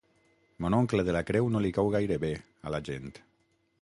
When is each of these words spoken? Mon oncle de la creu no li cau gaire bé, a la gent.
Mon 0.65 0.75
oncle 0.77 1.03
de 1.09 1.15
la 1.17 1.21
creu 1.27 1.51
no 1.57 1.61
li 1.65 1.71
cau 1.79 1.93
gaire 1.97 2.19
bé, 2.25 2.33
a 2.71 2.75
la 2.77 2.81
gent. 2.89 3.07